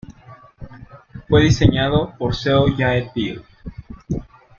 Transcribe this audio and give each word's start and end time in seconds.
Fue 1.27 1.43
diseñado 1.43 2.15
por 2.17 2.33
Seo 2.35 2.65
Jae-pil. 2.75 3.43